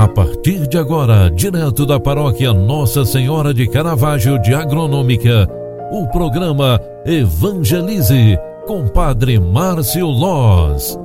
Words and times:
A 0.00 0.08
partir 0.08 0.66
de 0.66 0.78
agora, 0.78 1.30
direto 1.30 1.84
da 1.84 2.00
paróquia 2.00 2.54
Nossa 2.54 3.04
Senhora 3.04 3.52
de 3.52 3.68
Caravaggio 3.68 4.40
de 4.40 4.54
Agronômica, 4.54 5.46
o 5.92 6.08
programa 6.08 6.80
Evangelize 7.04 8.38
com 8.66 8.88
Padre 8.88 9.38
Márcio 9.38 10.06
Loz. 10.06 10.98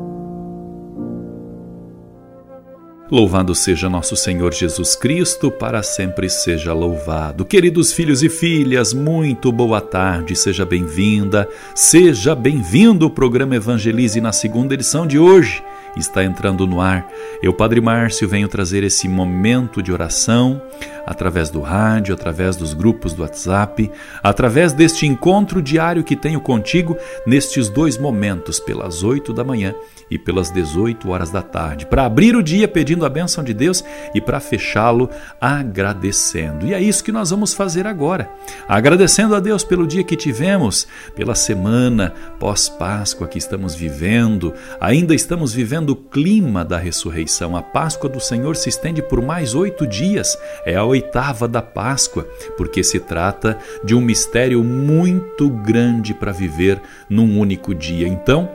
Louvado 3.11 3.53
seja 3.53 3.89
nosso 3.89 4.15
Senhor 4.15 4.53
Jesus 4.53 4.95
Cristo, 4.95 5.51
para 5.51 5.83
sempre 5.83 6.29
seja 6.29 6.71
louvado. 6.71 7.43
Queridos 7.43 7.91
filhos 7.91 8.23
e 8.23 8.29
filhas, 8.29 8.93
muito 8.93 9.51
boa 9.51 9.81
tarde, 9.81 10.37
seja 10.37 10.65
bem-vinda, 10.65 11.49
seja 11.75 12.33
bem-vindo. 12.33 13.07
O 13.07 13.09
programa 13.09 13.57
Evangelize 13.57 14.21
na 14.21 14.31
segunda 14.31 14.73
edição 14.73 15.05
de 15.05 15.19
hoje 15.19 15.61
está 15.95 16.23
entrando 16.23 16.67
no 16.67 16.81
ar. 16.81 17.07
Eu, 17.41 17.53
Padre 17.53 17.81
Márcio, 17.81 18.27
venho 18.27 18.47
trazer 18.47 18.83
esse 18.83 19.07
momento 19.07 19.81
de 19.81 19.91
oração 19.91 20.61
através 21.05 21.49
do 21.49 21.61
rádio, 21.61 22.13
através 22.13 22.55
dos 22.55 22.73
grupos 22.73 23.13
do 23.13 23.21
WhatsApp, 23.21 23.91
através 24.23 24.73
deste 24.73 25.05
encontro 25.05 25.61
diário 25.61 26.03
que 26.03 26.15
tenho 26.15 26.41
contigo 26.41 26.97
nestes 27.25 27.69
dois 27.69 27.97
momentos, 27.97 28.59
pelas 28.59 29.03
oito 29.03 29.33
da 29.33 29.43
manhã 29.43 29.73
e 30.09 30.17
pelas 30.17 30.51
18 30.51 31.09
horas 31.09 31.31
da 31.31 31.41
tarde, 31.41 31.85
para 31.85 32.05
abrir 32.05 32.35
o 32.35 32.43
dia 32.43 32.67
pedindo 32.67 33.05
a 33.05 33.09
bênção 33.09 33.43
de 33.43 33.53
Deus 33.53 33.83
e 34.13 34.21
para 34.21 34.39
fechá-lo 34.39 35.09
agradecendo. 35.41 36.65
E 36.65 36.73
é 36.73 36.79
isso 36.79 37.03
que 37.03 37.11
nós 37.11 37.31
vamos 37.31 37.53
fazer 37.53 37.87
agora. 37.87 38.29
Agradecendo 38.67 39.35
a 39.35 39.39
Deus 39.39 39.63
pelo 39.63 39.87
dia 39.87 40.03
que 40.03 40.15
tivemos, 40.15 40.87
pela 41.15 41.33
semana 41.33 42.13
pós-Páscoa 42.39 43.27
que 43.27 43.37
estamos 43.37 43.73
vivendo, 43.73 44.53
ainda 44.79 45.15
estamos 45.15 45.53
vivendo 45.53 45.91
o 45.91 45.95
clima 45.95 46.63
da 46.63 46.77
ressurreição. 46.77 47.55
A 47.55 47.61
Páscoa 47.61 48.09
do 48.09 48.19
Senhor 48.19 48.55
se 48.55 48.69
estende 48.69 49.01
por 49.01 49.21
mais 49.21 49.55
oito 49.55 49.87
dias, 49.87 50.37
é 50.65 50.75
a 50.75 50.83
oitava 50.95 51.47
da 51.47 51.61
Páscoa, 51.61 52.27
porque 52.57 52.83
se 52.83 52.99
trata 52.99 53.57
de 53.83 53.93
um 53.93 54.01
mistério 54.01 54.63
muito 54.63 55.49
grande 55.49 56.13
para 56.13 56.31
viver 56.31 56.81
num 57.09 57.39
único 57.39 57.75
dia. 57.75 58.07
Então, 58.07 58.49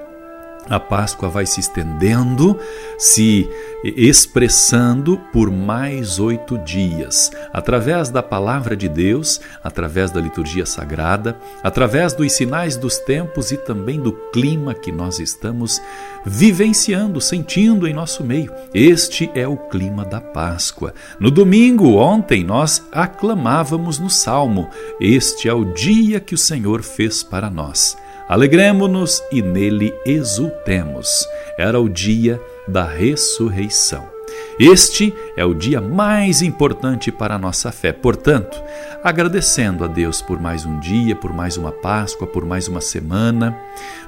a 0.71 0.79
Páscoa 0.79 1.29
vai 1.29 1.45
se 1.45 1.59
estendendo, 1.59 2.57
se 2.97 3.51
expressando 3.83 5.19
por 5.33 5.51
mais 5.51 6.21
oito 6.21 6.57
dias, 6.59 7.31
através 7.53 8.09
da 8.09 8.23
palavra 8.23 8.77
de 8.77 8.89
Deus, 8.89 9.41
através 9.65 10.13
da 10.13 10.21
liturgia 10.21 10.65
sagrada, 10.65 11.37
através 11.63 12.13
dos 12.13 12.31
sinais 12.33 12.77
dos 12.77 12.99
tempos 12.99 13.51
e 13.51 13.57
também 13.57 13.99
do 13.99 14.13
clima 14.13 14.73
que 14.73 14.93
nós 14.93 15.19
estamos 15.19 15.83
vivenciando, 16.25 17.21
sentindo 17.21 17.89
em 17.89 17.93
nosso 17.93 18.23
meio. 18.23 18.53
Este 18.73 19.29
é 19.35 19.49
o 19.49 19.57
clima 19.57 20.05
da 20.05 20.21
Páscoa. 20.21 20.95
No 21.19 21.31
domingo, 21.31 21.97
ontem, 21.97 22.45
nós 22.45 22.87
aclamávamos 22.93 23.99
no 23.99 24.09
Salmo: 24.09 24.69
Este 25.01 25.49
é 25.49 25.53
o 25.53 25.65
dia 25.65 26.21
que 26.21 26.35
o 26.35 26.39
Senhor 26.39 26.83
fez 26.83 27.25
para 27.25 27.51
nós. 27.51 27.97
Alegremo-nos 28.31 29.25
e 29.33 29.43
nele 29.43 29.93
exultemos. 30.07 31.29
Era 31.59 31.81
o 31.81 31.89
dia 31.89 32.41
da 32.69 32.85
ressurreição. 32.85 34.09
Este 34.57 35.13
é 35.37 35.45
o 35.45 35.53
dia 35.53 35.81
mais 35.81 36.41
importante 36.41 37.11
para 37.11 37.35
a 37.35 37.39
nossa 37.41 37.73
fé. 37.73 37.93
Portanto, 37.93 38.63
agradecendo 39.03 39.83
a 39.85 39.89
Deus 39.89 40.23
por 40.23 40.41
mais 40.41 40.65
um 40.65 40.79
dia, 40.79 41.17
por 41.17 41.33
mais 41.33 41.57
uma 41.57 41.73
Páscoa, 41.73 42.25
por 42.25 42.45
mais 42.45 42.69
uma 42.69 42.81
semana, 42.81 43.59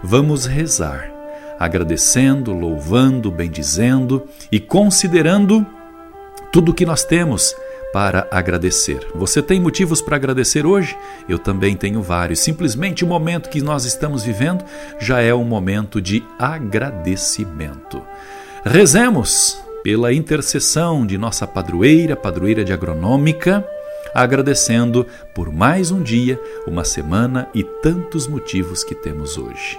vamos 0.04 0.46
rezar, 0.46 1.12
agradecendo, 1.58 2.52
louvando, 2.52 3.28
bendizendo 3.28 4.28
e 4.52 4.60
considerando 4.60 5.66
tudo 6.52 6.70
o 6.70 6.74
que 6.74 6.86
nós 6.86 7.02
temos 7.02 7.56
para 7.92 8.26
agradecer. 8.30 9.06
Você 9.14 9.42
tem 9.42 9.60
motivos 9.60 10.00
para 10.00 10.16
agradecer 10.16 10.64
hoje? 10.64 10.96
Eu 11.28 11.38
também 11.38 11.76
tenho 11.76 12.02
vários. 12.02 12.40
Simplesmente 12.40 13.04
o 13.04 13.06
momento 13.06 13.50
que 13.50 13.60
nós 13.60 13.84
estamos 13.84 14.24
vivendo 14.24 14.64
já 14.98 15.20
é 15.20 15.34
um 15.34 15.44
momento 15.44 16.00
de 16.00 16.24
agradecimento. 16.38 18.02
Rezemos 18.64 19.62
pela 19.82 20.12
intercessão 20.12 21.04
de 21.04 21.18
nossa 21.18 21.46
padroeira, 21.46 22.16
padroeira 22.16 22.64
de 22.64 22.72
agronômica, 22.72 23.66
agradecendo 24.14 25.06
por 25.34 25.52
mais 25.52 25.90
um 25.90 26.02
dia, 26.02 26.40
uma 26.66 26.84
semana 26.84 27.48
e 27.54 27.62
tantos 27.64 28.26
motivos 28.26 28.84
que 28.84 28.94
temos 28.94 29.36
hoje. 29.36 29.78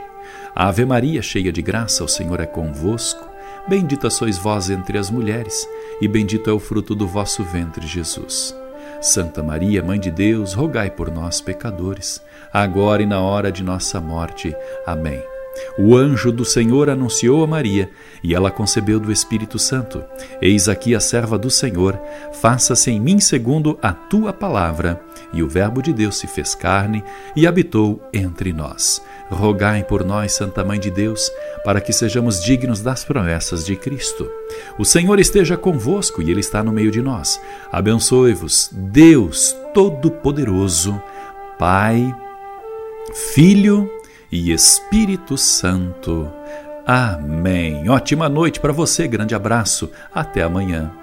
Ave 0.56 0.86
Maria, 0.86 1.22
cheia 1.22 1.52
de 1.52 1.62
graça, 1.62 2.04
o 2.04 2.08
Senhor 2.08 2.40
é 2.40 2.46
convosco. 2.46 3.33
Bendita 3.66 4.10
sois 4.10 4.38
vós 4.38 4.70
entre 4.70 4.98
as 4.98 5.10
mulheres, 5.10 5.68
e 6.02 6.08
bendito 6.08 6.50
é 6.50 6.54
o 6.54 6.60
fruto 6.60 6.94
do 6.94 7.08
vosso 7.08 7.44
ventre, 7.46 7.88
Jesus. 7.88 8.54
Santa 9.02 9.42
Maria, 9.42 9.82
Mãe 9.82 9.98
de 9.98 10.12
Deus, 10.12 10.54
rogai 10.54 10.90
por 10.90 11.10
nós, 11.10 11.40
pecadores, 11.40 12.22
agora 12.52 13.02
e 13.02 13.06
na 13.06 13.22
hora 13.22 13.50
de 13.50 13.64
nossa 13.64 14.02
morte. 14.02 14.54
Amém. 14.86 15.24
O 15.78 15.96
anjo 15.96 16.30
do 16.30 16.44
Senhor 16.44 16.90
anunciou 16.90 17.42
a 17.42 17.48
Maria, 17.48 17.90
e 18.22 18.36
ela 18.36 18.52
concebeu 18.52 19.00
do 19.00 19.14
Espírito 19.14 19.58
Santo. 19.58 20.04
Eis 20.42 20.68
aqui 20.68 20.94
a 20.94 21.00
serva 21.00 21.38
do 21.38 21.50
Senhor, 21.50 21.98
faça-se 22.34 22.92
em 22.92 23.00
mim 23.00 23.22
segundo 23.22 23.80
a 23.82 23.94
tua 23.94 24.34
palavra. 24.34 25.02
E 25.32 25.42
o 25.42 25.48
Verbo 25.48 25.82
de 25.82 25.94
Deus 25.94 26.18
se 26.18 26.28
fez 26.28 26.54
carne 26.54 27.02
e 27.34 27.48
habitou 27.48 28.02
entre 28.12 28.52
nós 28.52 29.02
rogai 29.34 29.84
por 29.84 30.04
nós, 30.04 30.34
Santa 30.34 30.64
Mãe 30.64 30.80
de 30.80 30.90
Deus, 30.90 31.32
para 31.64 31.82
que 31.82 31.92
sejamos 31.92 32.42
dignos 32.42 32.82
das 32.82 33.04
promessas 33.04 33.66
de 33.66 33.76
Cristo. 33.76 34.30
O 34.78 34.86
Senhor 34.86 35.20
esteja 35.20 35.58
convosco 35.58 36.22
e 36.22 36.32
Ele 36.32 36.40
está 36.40 36.64
no 36.64 36.72
meio 36.72 36.92
de 36.92 37.02
nós. 37.02 37.40
Abençoe-vos, 37.72 38.70
Deus 38.72 39.56
Todo-Poderoso, 39.74 41.02
Pai, 41.58 42.16
Filho 43.34 43.90
e 44.32 44.52
Espírito 44.52 45.38
Santo. 45.38 46.32
Amém. 46.86 47.90
Ótima 47.90 48.28
noite 48.28 48.60
para 48.60 48.74
você, 48.74 49.08
grande 49.08 49.34
abraço. 49.34 49.90
Até 50.14 50.42
amanhã. 50.42 51.03